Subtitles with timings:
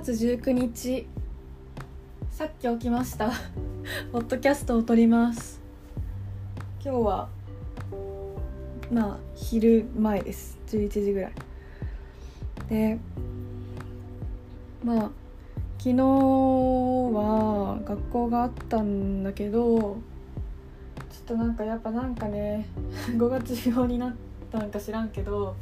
[0.00, 1.08] 月19日。
[2.30, 3.32] さっき起きました。
[4.12, 5.60] ポッドキャストを撮ります。
[6.84, 7.28] 今日は
[8.92, 10.56] まあ昼前です。
[10.68, 11.32] 11時ぐらい。
[12.68, 12.98] で
[14.84, 15.10] まあ
[15.78, 19.96] 昨日は学校があったんだけどちょっ
[21.26, 22.68] となんかやっぱなんかね
[23.18, 24.14] 5月病になっ
[24.52, 25.56] たんか知らんけど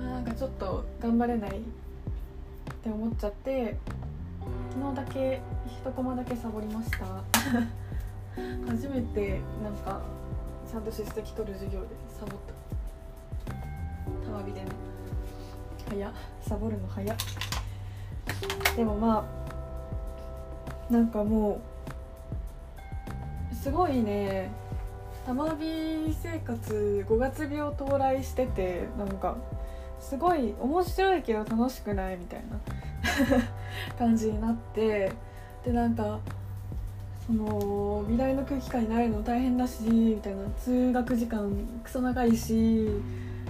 [0.00, 1.60] なんかちょっと頑張れない
[2.78, 3.76] って思っちゃって
[4.72, 6.98] 昨日だけ一コマだけサボりました。
[8.70, 10.00] 初めてなんか
[10.70, 12.40] ちゃんと出席取る授業でサボっ
[14.24, 14.30] た。
[14.30, 14.66] たわびでね。
[15.88, 17.16] 早サボるの早
[18.76, 19.26] でもま
[20.88, 21.60] あなんかも
[23.50, 24.50] うすごいね。
[25.26, 29.36] たまび生活5月病到来しててなんか
[30.00, 32.58] すごい面白いけど楽しくないみたいな
[33.98, 35.12] 感じになって
[35.64, 36.18] でなんか
[37.26, 41.50] その美大の空気感になるの大変だしみたいな通学時間
[41.84, 42.88] クソ長いし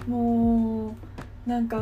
[0.07, 0.93] も
[1.47, 1.79] うなんか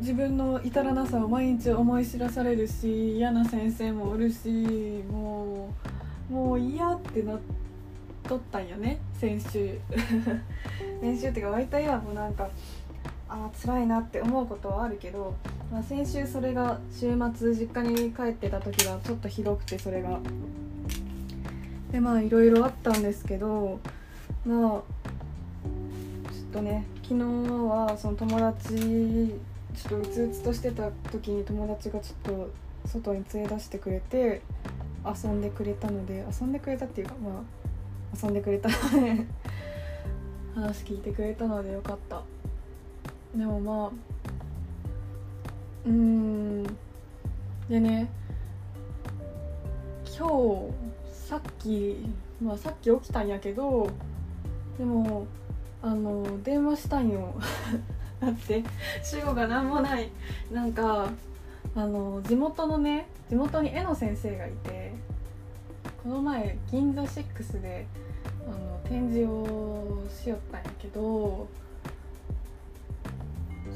[0.00, 5.70] 自分の至らなさを毎日思い知らされるし嫌な先生もおるしも
[6.30, 7.38] うもう嫌ってなっ
[8.28, 9.78] とったんよね先週。
[11.00, 12.48] 先週っていうか割と今もうなんか
[13.28, 15.34] あ辛いなって思うことはあるけど、
[15.72, 20.20] まあ、先週それが週末実家に帰ってた時がちょっとひどくてそれが。
[21.90, 23.78] でまあいろいろあったんですけど
[24.44, 24.82] まあちょ
[26.50, 32.50] っとね昨日はその友達ちょっとうつうつとしてた時に友達がちょっと
[32.88, 34.42] 外に連れ出してくれて
[35.04, 39.24] 遊んでくれたので遊んでくれたっていうかまあ遊んでくれたので
[40.54, 42.22] 話聞いてくれたのでよかった。
[43.36, 43.90] でもまあ
[45.86, 46.62] うん。
[47.68, 48.08] でね
[50.18, 50.72] 今日
[51.12, 51.96] さっき
[52.42, 53.90] まあさっき起きたんやけど
[54.78, 55.26] でも
[55.82, 57.34] あの電話したんよ。
[58.20, 58.64] だって
[59.02, 60.10] 主語が何もない。
[60.50, 61.10] なんか
[61.74, 64.92] あの地元のね地元に絵の先生がいて
[66.02, 67.86] この前銀座6で
[68.46, 71.46] あの展示をしよったんやけど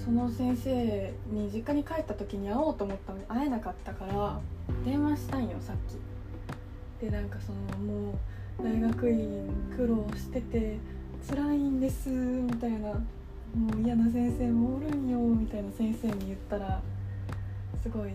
[0.05, 4.41] その先生に実家に帰った時に会おうと思ったのに会えなかったから
[4.85, 7.05] 電話したんよさっき。
[7.05, 8.13] でなんかそのも
[8.59, 10.79] う大学院苦労してて
[11.29, 12.93] 辛いんですみたいな。
[13.55, 16.81] もう嫌な先生もおるんよみたいな先生に言ったら
[17.83, 18.13] すごい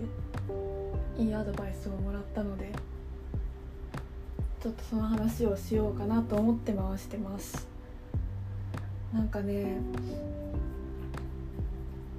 [1.17, 2.71] いいアドバイスをもらったので
[4.63, 7.67] ちょっとその話をしようかなと思って回してます。
[9.13, 9.77] なんかね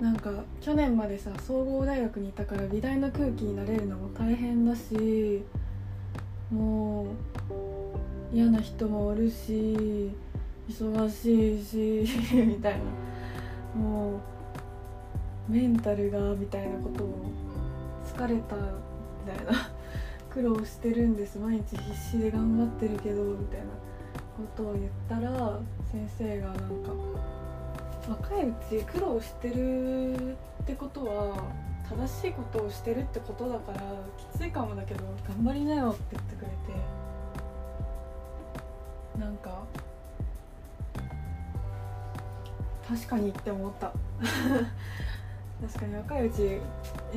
[0.01, 0.31] なんか
[0.61, 5.43] 去年までさ総合大学にいたから美大の空気になれるのも大変だし
[6.51, 10.11] もう嫌な人もおるし
[10.69, 12.81] 忙しいし みたいな。
[13.77, 14.17] も
[15.49, 17.31] うメンタルがみたいなことを
[18.05, 19.71] 疲れたみたいな。
[20.31, 21.39] 苦労してるんです。
[21.39, 23.67] 毎日必死で頑張ってるけどみたいな
[24.37, 25.59] ことを言ったら
[25.91, 26.67] 先生がなんか
[28.09, 31.45] 若いうち苦労してるってことは
[31.89, 33.81] 正しいことをしてるってことだから
[34.33, 36.55] きついかもだけど頑張りなよって言ってくれて
[39.19, 39.63] なんか
[42.89, 43.93] 確かにって思った。
[45.61, 46.61] 確かに若いうちめっ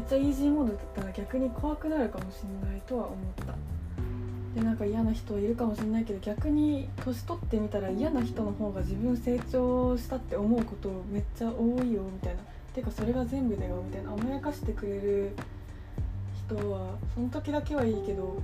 [0.07, 3.53] ちゃイージーモードだったら逆に怖くなるかもしれないとは思った。
[4.55, 12.41] でなんか嫌な人いるかもしれないけど逆に年取ってみたら嫌な人の方が自分成長したって思うことめっちゃ多いよみたいな。
[12.73, 14.11] てかそれが全部だよみたいな。
[14.13, 15.35] 甘やかしてくれる
[16.47, 18.41] 人はその時だけはいいけど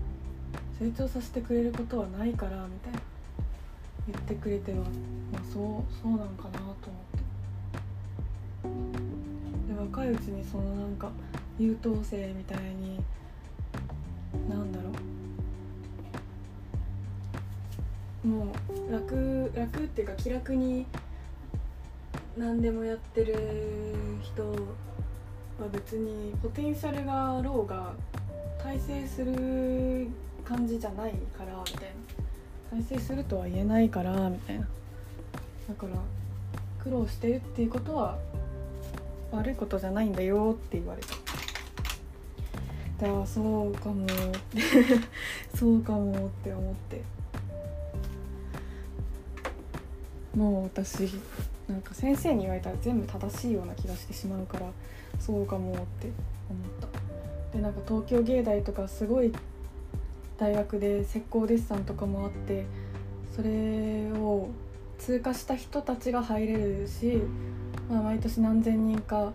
[0.80, 3.00] 成長させてくれることはないからみたいな。
[4.08, 4.84] 言ってくれては、ま
[5.40, 5.64] あ、そう
[6.02, 6.76] そうなんかなと思っ
[9.68, 9.74] て。
[9.74, 11.10] で若いうちにそのなんか
[11.58, 13.00] 優等生みたいに
[14.48, 14.94] なんだろう。
[18.26, 18.48] も
[18.90, 20.88] う楽楽っていうか気楽に
[22.36, 23.36] 何でもやってる
[24.24, 27.94] 人は別にポテンシャルがあろうが
[28.64, 30.08] 大成する
[30.44, 31.90] 感じじゃないからみたい
[32.72, 34.68] な大成するとは言えないからみたいな。
[35.68, 35.94] だから
[36.84, 38.18] 苦労してるっていうことは
[39.32, 41.08] 悪いことじゃないんだよって言われた。
[43.06, 44.08] だからそうかも。
[45.56, 47.02] そうかもって思って。
[50.36, 51.10] もう私
[51.68, 54.68] なんか先生に言われたら全部正しいような気がしてしまうから
[55.20, 56.12] そうかもって
[56.50, 57.58] 思った。
[57.58, 59.32] でなんか東京芸大とかすごい
[60.38, 62.66] 大学で石膏デッサンとかもあって
[63.36, 64.50] それを
[64.98, 67.22] 通過した人たちが入れるし、
[67.90, 69.34] まあ、毎年何千人か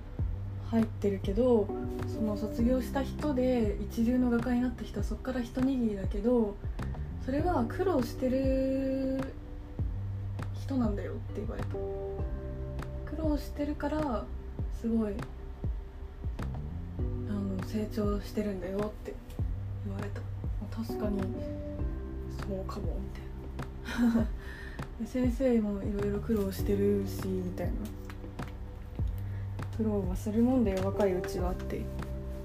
[0.70, 1.66] 入ってるけど
[2.06, 6.56] その卒業した人で一流の画家になった人はそこから一握りだけど
[7.24, 9.20] それは苦労してる
[10.70, 11.68] 人なんだよって言われた
[13.16, 14.24] 苦労してるから
[14.80, 15.14] すごい
[17.28, 19.12] あの成長してるんだよって
[19.84, 20.20] 言われた。
[20.70, 21.20] 確かに
[22.38, 24.26] そうかもみたいな。
[25.06, 27.72] 先生もいろいろ苦労してるしみたいな。
[29.76, 31.80] 苦労はするもんだよ若いうちはって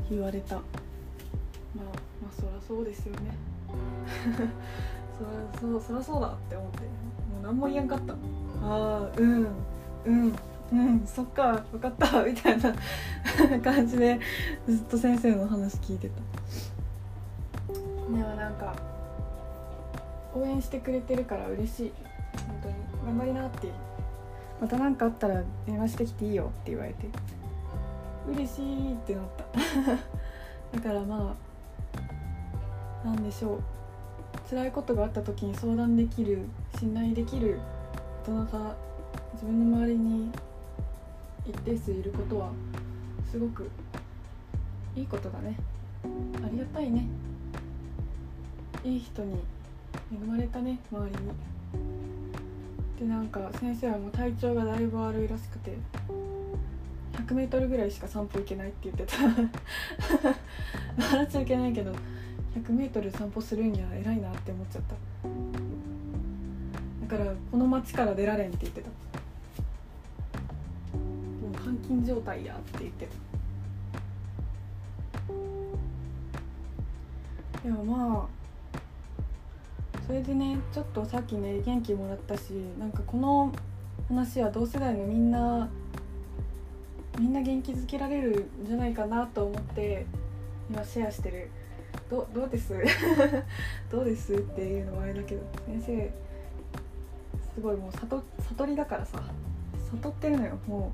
[0.10, 0.56] 言われた。
[0.56, 1.86] まあ
[2.24, 3.19] まあそりゃそうですよね。
[5.16, 7.15] そりゃそうそりゃそうだって思って。
[7.45, 8.18] 何も言えんかったあ
[8.63, 9.47] あうん
[10.06, 10.36] うん
[10.71, 12.74] うんそっか分かったみたいな
[13.62, 14.19] 感じで
[14.68, 16.15] ずっと先生の話聞いてた。
[17.71, 18.75] でもなんか
[20.33, 21.94] 応援してくれてるから嬉しい。
[22.47, 22.75] 本当に。
[23.06, 23.69] 頑張りなって。
[24.59, 27.07] また何かあったら電話してきていいよって言われて。
[28.27, 29.45] 嬉しいってなった。
[30.77, 31.36] だからま
[33.03, 33.59] あなんでしょう
[34.47, 36.45] 辛いことがあった時に相談できる
[36.80, 37.59] 信頼できる
[38.27, 38.75] 大人が
[39.33, 40.31] 自分の周りに
[41.47, 42.50] 一定数いることは
[43.31, 43.69] すごく
[44.95, 45.57] いいことだね。
[46.03, 47.07] ありがたいね。
[48.83, 49.39] いい人に
[50.13, 51.31] 恵まれたね周りに。
[53.00, 55.75] でなんか先生はもう体調がだいぶ悪いらしくて
[57.13, 59.18] 100m ぐらいしか散歩行けないって言ってた。
[61.03, 61.92] 笑っちゃいけないけど
[62.56, 64.96] 100m 散歩するには偉いなって思っちゃった。
[67.07, 68.88] だからこの町から出られんって言ってた。
[68.88, 68.94] も
[71.50, 73.12] う監禁状態やって言ってた。
[77.63, 78.36] でもまあ
[80.06, 83.52] それでねちょっとさっきね元気もらったしなんかこの
[84.07, 85.68] 話は同世代のみんな
[87.19, 90.06] みんな元気づけられるんじゃないかなと思って
[90.69, 91.50] 今シェアしてる。
[92.10, 92.74] どどうです？
[93.92, 96.12] どうですっていうのはあれだけど先生
[97.56, 99.22] すごいもう悟悟りだからさ
[99.92, 100.57] 悟ってるのよ。
[100.68, 100.92] も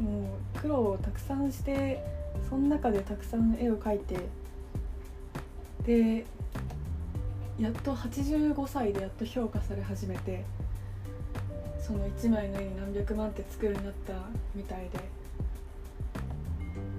[0.00, 2.04] うもう苦労をたくさんして
[2.48, 4.18] その中でたくさん絵を描いて
[5.84, 6.26] で
[7.58, 10.44] やっと85歳でやっと評価され始めて
[11.80, 14.12] その1枚の絵に何百万って作るようになった
[14.54, 15.15] みたいで。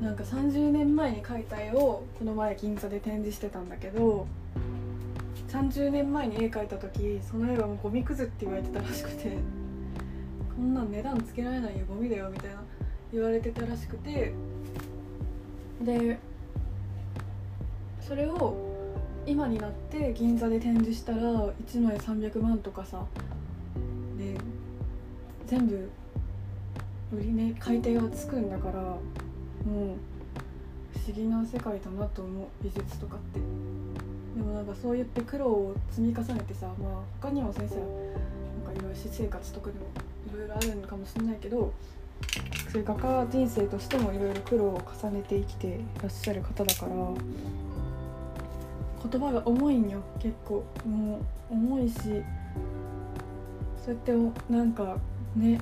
[0.02, 4.28] なんか30年前に描いた絵をこの前銀座で展示してたんだけど
[5.50, 9.38] 30年前に絵描いた時その絵はもうゴミくずって言われてたらしくて
[10.56, 12.62] こんなん値段つけられないよゴミだよみたいな
[13.12, 14.34] 言われてたらしくて
[15.82, 16.20] で
[18.02, 18.56] それを
[19.26, 23.04] 今になって銀座で展示したら1枚300万とかさ
[24.18, 24.38] で
[25.46, 25.90] 全部
[27.14, 28.98] 売り値買い手がつくんだから
[29.68, 29.98] もう
[30.94, 33.40] 不思議な世界だなと思う美術とかって。
[34.38, 37.86] でもなんかそう言って苦労を積み重ねてさまあ他にも先生なん
[38.68, 39.86] かいろいろ私生活とかでも
[40.32, 41.74] いろいろあるのかもしれないけど
[42.72, 46.92] そういう画家人生としてもいろいろ苦労を重ねて生きていらっしゃる方だから
[49.10, 51.96] 言葉が重いんよ結構もう重いし
[53.84, 54.12] そうやって
[54.52, 54.98] なんか
[55.36, 55.60] ね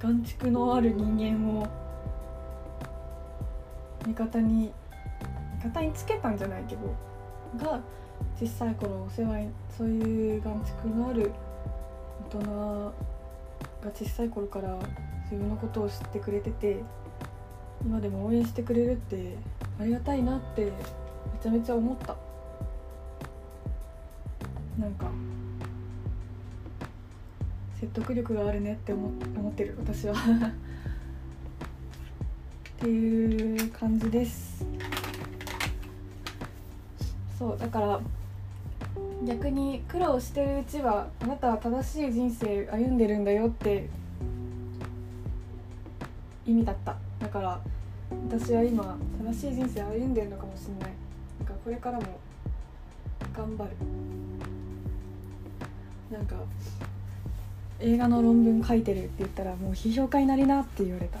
[0.00, 1.68] 眼蓄のある人間を
[4.06, 4.72] 味方に
[5.58, 6.94] 味方につけたんじゃないけど
[7.64, 7.80] が
[8.38, 11.32] 小さい頃お世話にそういう眼蓄のある
[12.30, 14.78] 大人が小さい頃から
[15.24, 16.82] 自分のことを知ってくれてて
[17.84, 19.36] 今でも応援してくれるって
[19.80, 20.70] ありがたいなってめ
[21.42, 22.16] ちゃめちゃ思った。
[24.78, 25.06] なんか
[27.78, 30.14] 説得力があるねって思思ってる私は
[32.82, 34.66] っていう感じです。
[37.38, 38.00] そうだから
[39.24, 43.88] 逆に苦労してるうちはあなたは正しい人生歩んでるんだよって
[46.44, 46.96] 意味だった。
[47.20, 47.60] だから
[48.28, 50.92] 私は今正しい人生歩んでるのかもしれない。
[51.38, 52.18] だかこれからも
[53.32, 53.70] 頑張る。
[56.10, 56.34] なんか
[57.78, 61.20] 映画の論文書いてるって言ったらもう批評家になりなって言われた。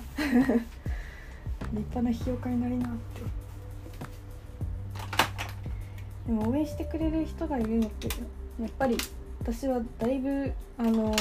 [1.72, 3.22] 立派な批評家になりなって。
[6.26, 8.08] でも応援してくれる人がいるのって
[8.60, 8.96] やっぱり
[9.40, 11.14] 私はだいぶあの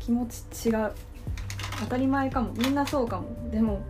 [0.00, 0.92] 気持ち違う。
[1.80, 2.52] 当たり前かも。
[2.54, 3.50] みんなそうかも。
[3.50, 3.80] でも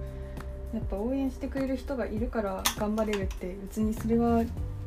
[0.75, 4.43] やっぱ応援してくれる人がいるから頑張れるって別にそれは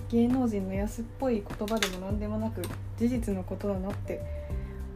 [0.09, 2.61] 芸能人の安っぽい言葉でも何でもなく
[2.99, 4.21] 事実のことだなって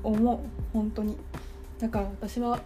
[0.03, 0.39] 思う。
[0.73, 1.17] 本当に。
[1.79, 2.59] だから私は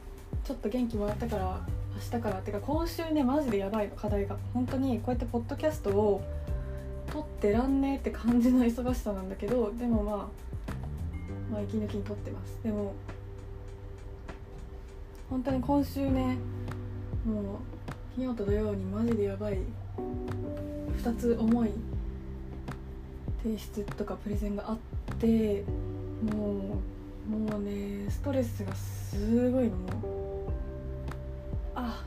[0.43, 1.61] ちょっと元気もらったから
[1.99, 6.21] 明日からてか今週ねマジでやばい課題が本当にこうやってポッドキャストを
[7.11, 10.15] 撮ってらんねえって感じの忙しさなんだけどでもまあ
[11.51, 12.93] まあ息抜きに撮ってますでも
[15.29, 16.37] 本当に今週ね
[17.25, 17.45] もう
[18.15, 19.57] 金曜と土曜にマジでやばい
[21.03, 21.71] 2つ重い
[23.43, 24.77] 提出とかプレゼンがあっ
[25.17, 25.65] て
[26.33, 26.79] も
[27.27, 30.18] うもうねストレスがすごいのもう。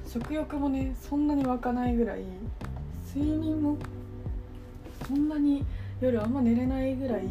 [0.07, 2.25] 食欲もねそんなに湧かないぐらい
[3.15, 3.77] 睡眠も
[5.07, 5.65] そんなに
[6.01, 7.23] 夜あんま寝れないぐらい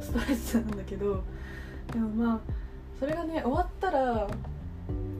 [0.00, 1.22] ストレスなんだけど
[1.92, 2.40] でもまあ
[2.98, 4.28] それがね終わったら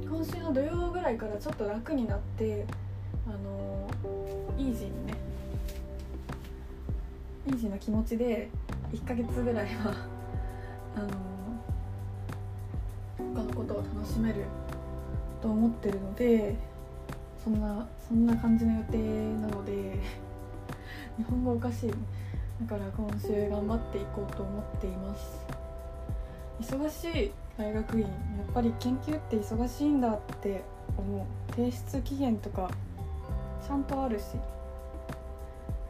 [0.09, 2.67] 今週の土曜ぐらいからちょっと楽になって
[3.27, 3.89] あの
[4.59, 5.15] イージーにね
[7.47, 8.51] イージーな気持ちで
[8.93, 9.95] 1ヶ月ぐらいは
[10.97, 11.09] あの
[13.35, 14.45] 他のことを楽しめる
[15.41, 16.55] と思ってるので
[17.43, 18.99] そんなそんな感じの予定
[19.41, 19.99] なので
[21.17, 25.41] 日本語おかしいだから今週頑張っていこうと思っています。
[26.61, 28.03] 忙しい大学院。
[28.03, 30.63] やっぱり研究って忙しいんだって
[30.99, 31.53] 思う。
[31.53, 32.71] 提出期限とか
[33.67, 34.25] ちゃんとあるし。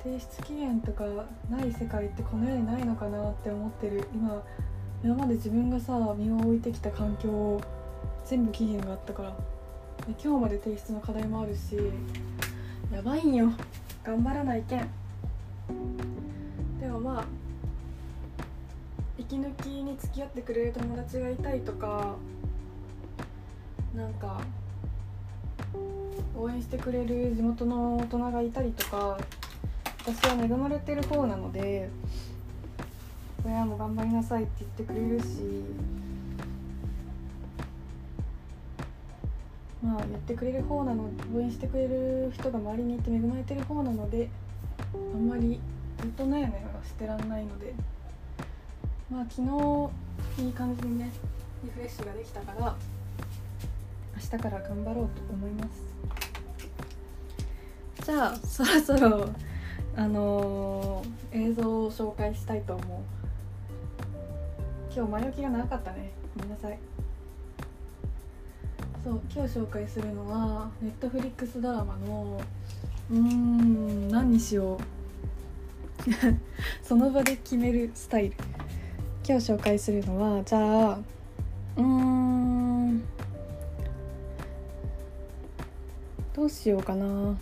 [0.05, 1.05] 提出期限とか
[1.51, 4.07] ない世界ってこの世にないのかなって思ってる。
[4.15, 4.43] 今
[5.03, 7.61] 今まで自分がさ身を置いてきた環境を
[8.31, 9.37] 全部期限があったから。
[10.23, 11.77] 今日まで提出の課題もあるし
[12.95, 13.53] やばいんよ。
[14.05, 14.89] 頑張らないけん。
[16.81, 17.25] でもまあ
[19.19, 22.15] 息抜きに付き合ってくれる友達がいたりとか
[23.97, 24.41] なんか
[26.37, 29.19] 応援してくれる地元の大人がいたりとか
[30.07, 31.91] 私は恵まれてる方なので
[33.45, 35.27] 親も頑張りなさいって言ってくれるし
[39.83, 44.29] まあ言ってくれる方なの応援してくれる人が周りにいて恵まれてる方なので
[44.95, 45.61] あんまり
[45.99, 46.51] ずっと悩みは
[46.85, 47.75] してらんないので
[49.11, 49.43] まあ昨
[50.39, 51.11] 日いい感じにね
[51.65, 52.77] リフレッシュができたから
[54.15, 55.91] 明日から頑張ろうと思います。
[58.05, 59.29] じゃあそろそろ
[59.97, 62.87] あのー、映像を紹介したいと思う。
[64.95, 66.13] 今日前置きが長かったね。
[66.37, 66.79] ごめんなさい。
[69.03, 72.39] そう今日紹介するのはネットフリックスドラマの
[73.11, 74.79] うーん何にしよう。
[76.85, 78.37] その場で決めるスタイル。
[79.27, 80.99] 今日紹介するのはじゃあ
[81.77, 83.03] うーん
[86.35, 87.39] どうしようかな。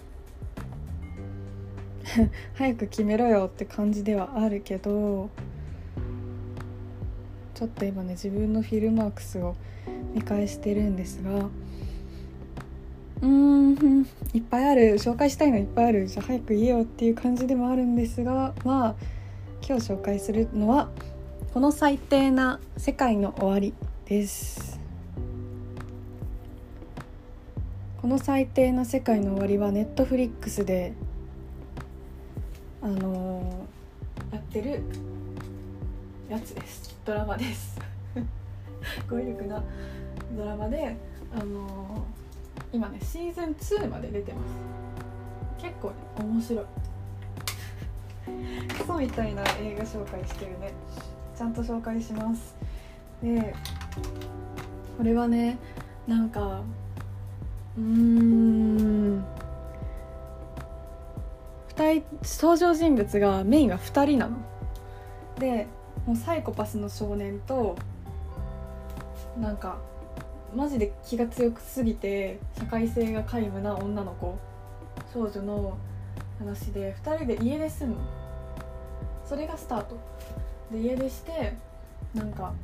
[2.55, 5.29] 早く決めろよって感じではあるけど
[7.59, 9.57] ちょっと今ね自分のフィルマークスを
[10.15, 18.95] 見返してるんですがうーんいっぱいある紹介したいのいっぱいあるじゃあ早く言えよっていう感じでもあるんですがまあ
[19.69, 20.89] 今日紹介するのは
[21.53, 23.75] 「この最低な世界の終わり」
[24.07, 24.79] です。
[28.01, 30.93] この最低な世界の終わりはネットフリックスで
[32.81, 34.83] あのー、やってる
[36.29, 36.95] やつです。
[37.07, 37.81] ドラマです。
[39.09, 39.63] 語彙力な
[40.37, 40.95] ドラマで
[41.35, 44.41] あのー、今ねシーズン2まで出てま
[45.59, 45.63] す。
[45.63, 46.65] 結構ね面白い。
[48.79, 50.73] クソみたいな映画紹介してるね。
[51.35, 52.55] ちゃんと紹介します。
[53.23, 53.55] で
[54.99, 55.57] これはね
[56.07, 56.61] なんか
[57.79, 59.25] うーん。
[61.75, 64.37] 2人登場人物がメインが2人なの。
[65.39, 65.67] で
[66.09, 67.77] もうサイコパスの少年と
[69.39, 69.77] なんか
[70.57, 74.39] マジで気が強くすぎて社会性が皆無な女の子
[75.13, 75.77] 少女の
[76.39, 77.91] 話で2人で家出すん。
[77.91, 77.97] の
[79.23, 79.99] それがスタート。
[80.73, 81.53] で家出して
[82.15, 82.55] なんか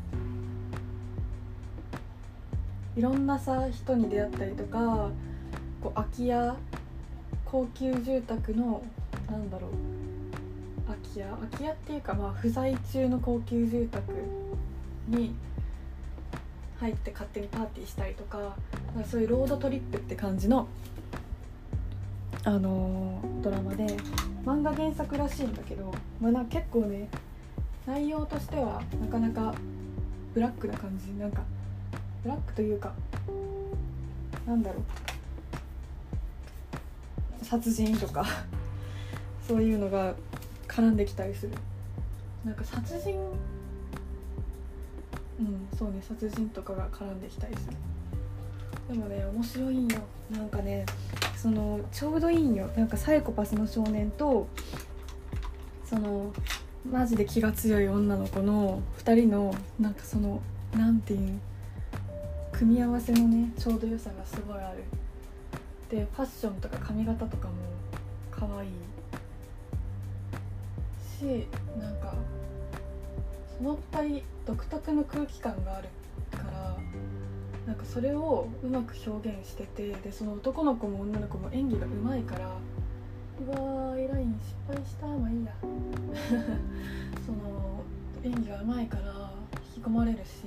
[2.97, 5.11] いろんなさ人に出会ったりとか
[5.83, 6.57] こう空き家
[7.45, 8.83] 高級住宅の
[9.31, 10.04] なんだろう
[10.95, 14.13] 空き家空き家っていうかまあ不在中の高級住宅
[15.09, 15.35] に
[16.81, 18.57] 入って勝手にパーティーしたりとか
[19.11, 20.67] そういうロードトリップって感じの、
[22.45, 23.87] あのー、ドラマで
[24.45, 27.09] 漫画原作らしいんだけど、まあ、な結構ね
[27.87, 29.55] 内容としてはなかなか
[30.35, 31.13] ブラックな感じ。
[31.13, 31.43] なんか
[32.23, 32.93] ブラックというか
[34.47, 34.83] なんだろう。
[37.45, 38.27] 殺人とか
[39.47, 40.15] そういうのが
[40.75, 41.53] 絡んできたりする。
[42.45, 43.15] なんか殺人。
[45.39, 47.77] うんそうね殺人とかが絡んできたりする。
[48.89, 49.99] でもね面白いんよ。
[50.31, 50.85] なんかね
[51.37, 52.69] そのちょうどいいんよ。
[52.77, 54.49] なんかサイコパスの少年と
[55.85, 56.33] その
[56.91, 60.41] マジで気が強い女の子の2人のなんかその
[60.77, 61.39] なんていう
[62.53, 64.83] 組み合わせのねちょうど良さがすごいある。
[65.89, 67.55] でファッションとか髪型とかも
[68.31, 68.71] 可愛い。
[71.19, 71.47] し
[71.79, 72.15] なんか
[73.57, 75.89] その2人独特の空気感がある
[76.31, 76.77] から
[77.67, 82.51] なんかそれをうまく表現しててでその男の子も女の子も演技がうまいから
[83.47, 85.53] うわーエライン失敗したまあいいや。
[87.25, 87.83] その
[88.23, 89.31] 演技がうまいから
[89.77, 90.45] 引き込まれるし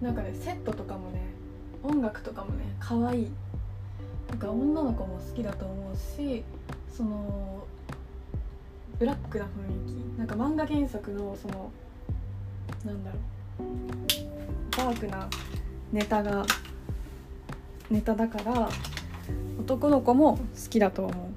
[0.00, 1.20] なんかねセットとかもね
[1.82, 3.30] 音楽とかもね可愛い。
[4.28, 6.44] なんか女の子も好きだと思うし
[6.88, 7.66] その
[9.00, 9.79] ブラックな雰囲
[10.20, 11.72] なんか漫画原作のその
[12.84, 14.76] なんだろう。
[14.76, 15.26] ダークな
[15.92, 16.44] ネタが
[17.90, 18.68] ネタだから
[19.58, 21.30] 男の子も好きだと思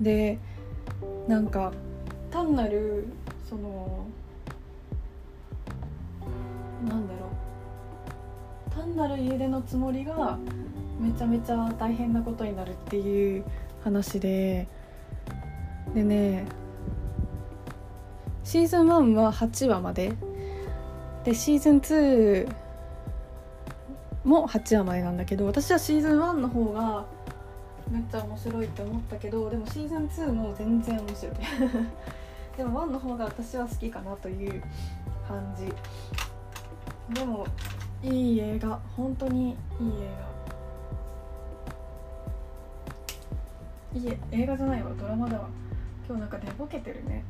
[0.00, 0.04] う。
[0.04, 0.38] で
[1.26, 1.72] なんか
[2.30, 3.08] 単なる
[3.48, 4.06] その
[6.88, 7.26] なんだろ
[8.68, 8.70] う。
[8.70, 10.38] 単なる家出のつもりが
[11.00, 13.44] めちゃめちゃ大変なことになるっていう
[13.82, 14.68] 話で。
[15.92, 16.46] でね
[18.48, 20.14] シーズン1は8話まで。
[21.22, 22.48] でシーズン2
[24.24, 27.04] も8話までなんだけど私はシーズン1の方が
[27.90, 31.34] めっちゃ面白いって思ったけどでもシーズン2も全然面白い。
[32.56, 34.62] でも1の方が私は好きかなという
[35.28, 35.70] 感じ。
[37.14, 37.44] でも
[38.02, 38.80] いい映画。
[38.96, 39.56] 本当にいい
[40.00, 40.08] 映
[43.92, 43.98] 画。
[44.00, 44.90] いい映画じゃないわ。
[44.98, 45.48] ドラマだわ。
[46.06, 47.22] 今日なんか寝ぼけてるね。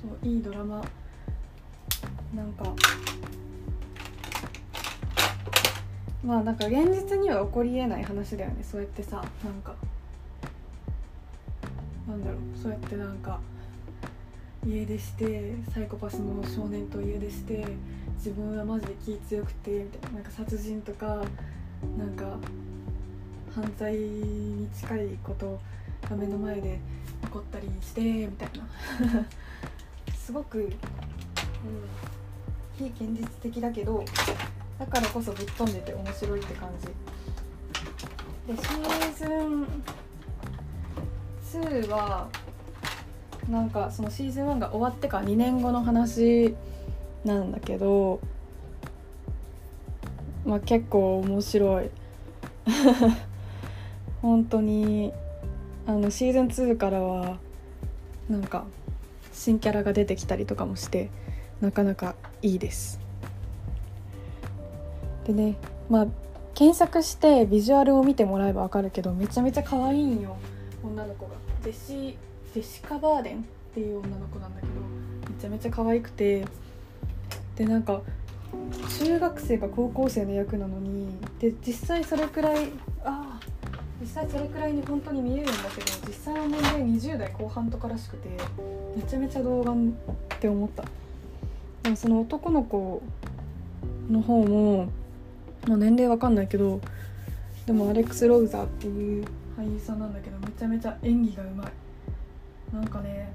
[0.00, 0.82] そういいドラマ。
[2.34, 2.74] なんか。
[6.24, 9.74] まあなんか現実には起こりえない話だよねそうやってさなんか。
[12.08, 13.40] なんだろうそうやってなんか。
[14.66, 17.66] 家出してサイコパスの少年と家出して
[18.16, 21.22] 自分はマジで気強くてみたいななんか殺人とか。
[21.98, 22.38] なんか。
[23.54, 25.60] 犯罪に近いこと
[26.08, 26.78] が目の前で
[27.22, 29.26] 起こったりしてみたいな。
[30.16, 30.70] すごく、うん、
[32.78, 34.02] 非現実的だけど
[34.78, 36.86] だからこそぶっ飛んでて面白いって感じ。
[38.46, 39.66] でシーズン
[41.62, 42.28] 2は
[43.48, 46.54] なんかそのシーズン1が終わってから2年後の話
[47.24, 48.20] なんだけど
[50.44, 51.90] まあ結構面白い。
[54.22, 55.12] 本当に
[55.86, 57.38] あのシーズン2からは
[58.28, 58.64] なんか
[59.32, 61.10] 新キャラが出てきたりとかもして
[61.60, 63.00] なかなかいいです。
[65.26, 65.56] でね
[65.88, 66.06] まあ
[66.54, 70.36] 検索してビジュアルを見てもらえば分かるけどめちゃめちゃ可愛いんよ。
[70.82, 71.32] 女の子が。
[71.62, 72.16] ジェシ
[72.52, 73.40] ジェシカ・バーデンっ
[73.74, 74.72] ていう女の子なんだけど
[75.34, 76.44] めちゃめちゃ可愛くて。
[77.56, 78.00] でなんか
[78.98, 82.70] 中学生か高校生の役なのにで実際それくらい
[83.04, 83.40] ああ
[84.04, 88.28] 実際それくらいに本当に見えるんだけど実際の年齢20代後半とからしくて
[88.94, 89.92] めちゃめちゃ童顔っ
[90.38, 90.84] て思った。
[91.82, 93.02] でもその男の子
[94.10, 94.90] の方も、
[95.66, 96.82] まあ、年齢わかんないけど
[97.64, 99.24] でもアレックス・ローザーっていう
[99.58, 101.66] 俳優さんなんだけどめちゃめちゃ演技がうまい。
[102.74, 103.32] なんかね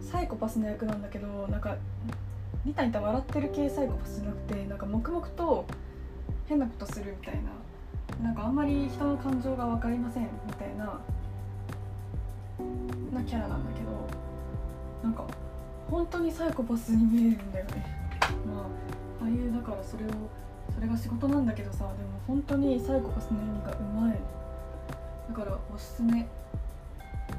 [0.00, 1.76] サイコパスの役なんだけどなんか
[2.64, 5.64] ニタニタ笑ってる系サイコパスじゃなくてなんか黙々と
[6.48, 7.50] 変なことするみたいな
[8.22, 10.84] なんかあんまり人の感情が分かりませんみたいな
[13.12, 14.06] なキャラなんだけど
[15.02, 15.26] なんか
[15.90, 17.84] 本当にサイコパスに見えるんだよね。
[18.46, 18.66] ま
[19.22, 20.08] あ俳優だからそれを
[20.74, 21.94] それが仕事なんだけどさでも
[22.26, 24.18] 本当にサイコパスの演技がうまい。
[25.28, 26.26] だからおすすめ。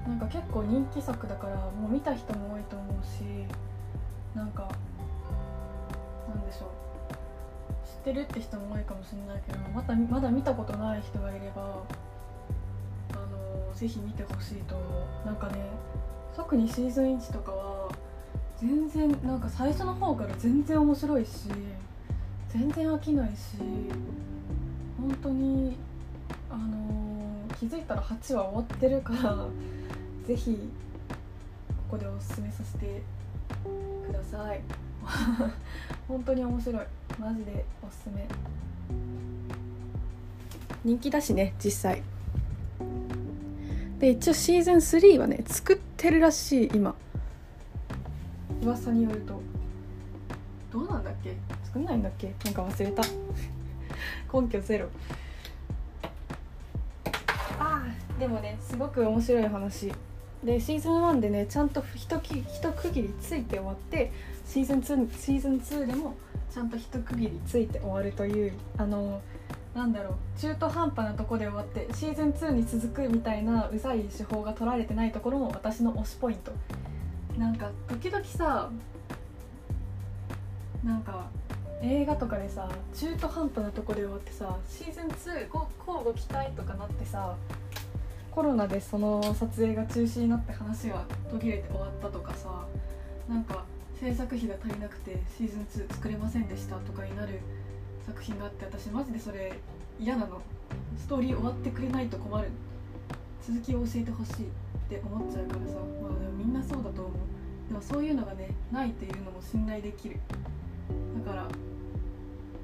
[0.07, 3.23] なんか結構人気作だからもう見た人も多いと思うし
[4.33, 4.69] なんか
[6.27, 6.80] なんでしょう。
[8.01, 11.83] ってるって人も多いかもしれないけどまだまだ見たことない人がいれば
[13.11, 14.75] あのぜひ見てほしいと。
[14.75, 14.83] 思
[15.23, 15.53] うなんかね
[16.35, 17.91] 特にシーズン1とかは
[18.59, 21.29] 全然なんか最初の方から全然面白いし
[22.49, 23.57] 全然飽きないし
[24.99, 25.77] 本当に
[26.49, 29.47] あの気づいたら8話終わってるから
[30.25, 30.57] ぜひ
[31.67, 33.03] ここでおすすめさせて
[34.07, 34.61] ください。
[36.07, 36.85] 本当に面白い。
[37.19, 38.27] マジでおすすめ。
[40.83, 42.01] 人気だしね実際。
[43.99, 46.95] で一応シーズン3はね作ってるらしい今。
[48.63, 49.39] 噂によると。
[50.71, 51.35] どうなんだっけ？
[51.65, 52.33] 作んないんだっけ？
[52.45, 53.03] なんか忘れた。
[54.41, 54.87] 根拠ゼロ。
[57.59, 59.91] ああでもねすごく面白い話。
[60.43, 64.11] でシーズン1でねちゃんと一区切りついて終わって
[64.43, 66.15] シーズン2シーズン2でも
[66.53, 69.21] ちゃんと一区切りついて終わるというあの
[69.73, 76.51] なんだろう中途半端なとこで終わってシーズン2に続くみたいなうざい手法が取られてないところも私の推しポイント。
[77.37, 78.69] なんか時々さ
[80.83, 81.29] なんか
[81.81, 87.35] 映画とかでさ中途半端なとこで終わってさシーズン2交互期待とかなってさ
[88.31, 92.65] コロナでその撮影が中止になって話は途切れて終わったとかさ
[93.29, 93.63] なんか
[94.01, 97.39] 制作費が足りなくてシーズン2作れませんでしたとかになる
[98.03, 99.53] 作品があって私マジでそれ
[99.99, 100.41] 嫌なの。
[100.97, 102.47] ストーリー終わってくれないと困る。
[103.45, 104.47] 続きを教えてほしいっ
[104.89, 105.75] て思っちゃうからさ。
[106.01, 107.13] まあでもみんなそうだと思う。
[107.69, 110.19] でもそういうのがねないっていうのも信頼できる。
[111.23, 111.47] だから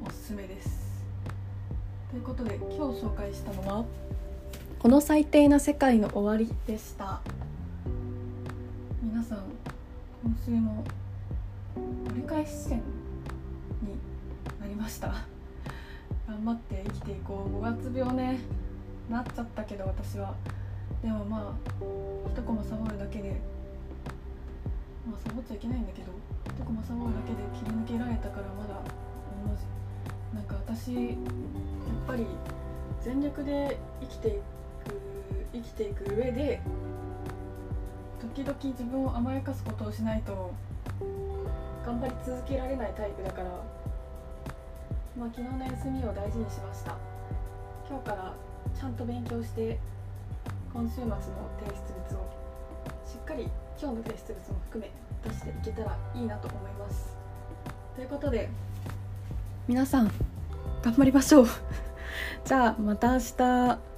[0.03, 1.05] おすすめです。
[2.09, 3.85] ということで今日紹介したのは
[4.79, 7.21] 「この最低な世界の終わり」でした。
[9.03, 9.43] 皆さん
[10.23, 10.83] 今週も
[12.07, 12.83] 折り返し地点に
[14.59, 15.07] なりました。
[16.27, 17.57] 頑張って生きていこう。
[17.63, 18.39] 5月病ね
[19.09, 20.35] なっちゃったけど私は。
[21.01, 21.83] でもまあ
[22.33, 23.39] 一コマサボるだけで
[25.09, 26.11] まあサボっちゃいけないんだけど
[26.45, 28.81] 一コマサボるだけで切り抜けられたからまだ
[29.45, 29.63] 同じ。
[30.33, 31.15] なんか私やっ
[32.05, 32.25] ぱり
[33.01, 34.37] 全力で生きていく
[35.53, 36.61] 生きていく上で
[38.19, 40.51] 時々自分を甘やかすことをしないと
[41.87, 43.47] 頑張り続けられないタイプだから
[45.17, 46.97] まあ昨日の休みを大事にしました。
[47.89, 48.33] 今日から
[48.77, 49.79] ちゃんと勉強して
[50.73, 52.29] 今週末の提出物を
[53.05, 53.47] しっかり
[53.81, 54.91] 今日の提出物も含め
[55.31, 57.15] 出していけたらいいなと思います。
[57.95, 58.49] ということで
[59.65, 60.11] 皆さん
[60.83, 61.47] 頑張りましょう。
[62.43, 63.96] じゃあまた明日。